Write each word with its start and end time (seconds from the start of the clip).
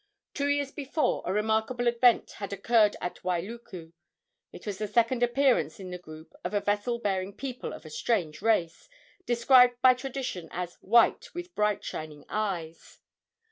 Two 0.33 0.47
years 0.47 0.71
before 0.71 1.21
a 1.27 1.31
remarkable 1.31 1.85
event 1.85 2.31
had 2.37 2.51
occurred 2.51 2.95
at 3.01 3.23
Wailuku. 3.23 3.93
It 4.51 4.65
was 4.65 4.79
the 4.79 4.87
second 4.87 5.21
appearance 5.21 5.79
in 5.79 5.91
the 5.91 5.99
group 5.99 6.33
of 6.43 6.55
a 6.55 6.59
vessel 6.59 6.97
bearing 6.97 7.33
people 7.33 7.71
of 7.71 7.85
a 7.85 7.91
strange 7.91 8.41
race, 8.41 8.89
described 9.27 9.79
by 9.83 9.93
tradition 9.93 10.49
as 10.51 10.73
"white, 10.81 11.31
with 11.35 11.53
bright, 11.53 11.83
shining 11.83 12.25
eyes." 12.29 12.97